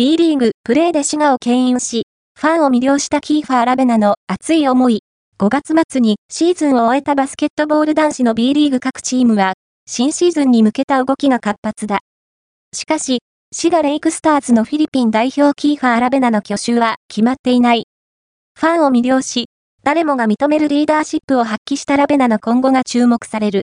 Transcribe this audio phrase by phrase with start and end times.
[0.00, 5.02] B リーグプレーで滋賀を牽引し、ファンを魅了したキーファー・ラベナの熱い思い。
[5.38, 9.52] 5月末にシーズンを終えたバスケットボール男子の B リーグ各チームは、
[9.86, 11.98] 新シーズンに向けた動きが活発だ。
[12.72, 13.18] しかし、
[13.52, 17.86] 滋賀レイクスターズのフィリピン代表キーファー・ラベナの去就は決まっていない。
[18.58, 19.50] ファンを魅了し、
[19.84, 23.58] 誰もが認めるリーダーシップを発揮したラベナの今後が注目される。